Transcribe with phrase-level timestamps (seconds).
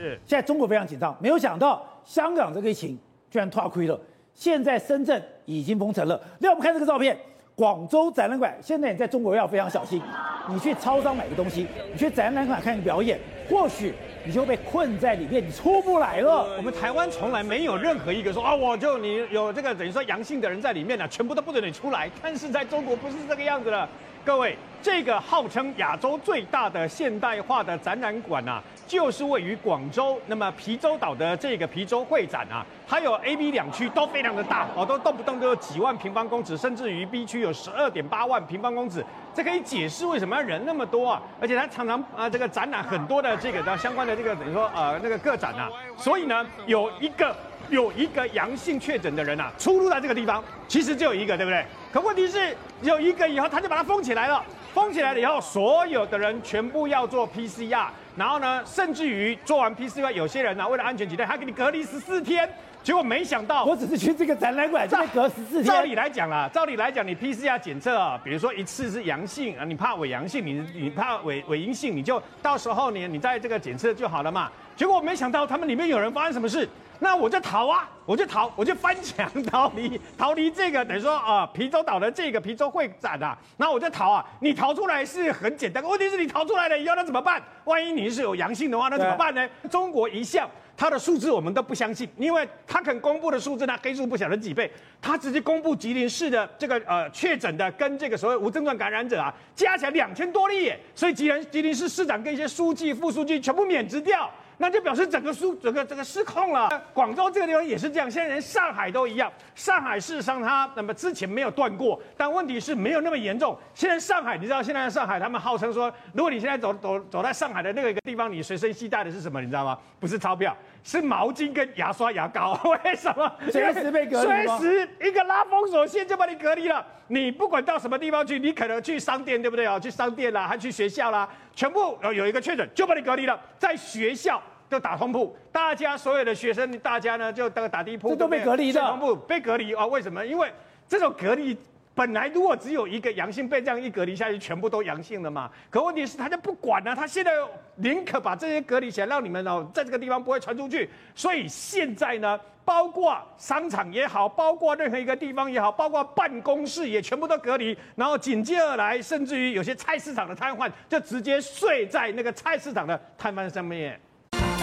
[0.00, 2.98] 是，现在中国非常紧张，没有想到香港这个疫情
[3.30, 4.00] 居然脱亏了。
[4.32, 6.18] 现在深圳已经封城了。
[6.38, 7.14] 让我们看这个照片，
[7.54, 8.56] 广州展览馆。
[8.62, 10.00] 现在你在中国要非常小心，
[10.48, 13.92] 你去超商买个东西，你去展览馆看个表演，或许
[14.24, 16.56] 你就被困在里面，你出不来了。
[16.56, 22.08] 我们台湾从来没有任何一个说啊，我就你有这个等于说阳性的人在里面呢，全部都不准你出来。
[22.22, 23.88] 但是在中国不是这个样子的。
[24.22, 39.02] 各位，这个号称亚洲最大的现代化的展览馆啊，就是位于广州，那么芦洲岛的这个芦洲会展啊，它有 A、B 两区都非常的大哦，都动不动都有几万平方公尺，甚至于 B 区有十二点八万平方公尺，
[39.34, 47.34] 这可以解释为什么要人那么多啊，而且它常常啊这个展览很多的这个的相关的这个等于说呃那个个展呐，所以呢有一个
[47.70, 51.64] 有一个阳性确诊的人呐出入在这个地方，其实只有一个，对不对？
[51.92, 54.44] 可问题是有一个以后，他就把它封起来了。
[54.72, 57.86] 封起来了以后，所有的人全部要做 PCR，
[58.20, 62.46] 然后呢，甚至于做完 PCR，有些人呢、啊，为了安全起见，还给你隔离十四天。
[62.82, 65.64] 结果没想到，我只是去这个展览馆，就被隔十四天。
[65.64, 74.52] 照理来讲啦，照理来讲，你 PCR 检测啊，比如说一次是阳性啊，你怕伪阳性，你你怕伪伪阴性，你就到时候你你在这个检测就好了嘛。
[74.76, 76.68] 结果没想到，他们里面有人发生什么事。
[77.02, 84.22] 那我就逃啊， 我就逃，我就翻墙逃离，逃离这个等于说啊，皮州岛的这个皮州会展啊，那我就逃啊。
[84.40, 87.42] 你逃出来是很简单，问题是你逃出来了以后，那怎么办？
[87.64, 89.48] 万一你是有阳性的话，那怎么办呢？
[89.70, 104.30] 中国一向它的数字我们都不相信，因为它肯公布的数字，那黑数不晓得几倍，它直接公布吉林市的这个呃确诊的跟这个所谓无症状感染者啊，加起来两千多例耶，所以吉林吉林市市长跟一些书记、副书记全部免职掉。
[104.60, 106.68] 那就表示整个失整个这个失控了。
[106.92, 109.32] 广州这个地方也是这样，现在连上海都一样。
[109.54, 113.58] 上海事实上它那么之前没有断过，但问题是没有那么严重。
[113.72, 119.40] 现在上海，你知道现在上海他们号称说，如果你现在走走走在上海的那个一个地方，你随身携带的是什么？
[119.40, 119.78] 你知道吗？
[119.98, 122.60] 不是钞票，是毛巾跟牙刷牙膏。
[122.84, 123.32] 为什么？
[123.50, 124.46] 随时被隔离。
[124.46, 126.84] 随时一个拉封锁线就把你隔离了。
[127.08, 129.80] 你不管到什么地方去，你可能去商店，对不对啊？
[129.80, 134.40] 去商店啦，还去学校啦，全部有一个确诊就把你隔离了，在学校。
[134.70, 138.80] 就打通铺，大家所有的学生，大家呢就打打地铺，这都被隔离的。
[138.80, 139.84] 通铺被隔离啊？
[139.84, 140.24] 为什么？
[140.24, 140.48] 因为
[140.88, 141.58] 这种隔离
[141.92, 145.50] 本来如果只有一个阳性，被这样一隔离下去，全部都阳性了嘛。
[145.68, 147.32] 可问题是他就不管了，他现在
[147.74, 150.88] 宁可把这些隔离起来，让你们哦在这个地方不会传出去。
[151.16, 157.76] 所以现在呢，包括商场也好，包括任何一个地方也好，包括办公室也全部都隔离。
[157.96, 164.00] 然后紧接而来，甚至于有些菜市场的摊贩就直接睡在那个菜市场的摊贩上面。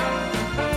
[0.07, 0.76] Thank you.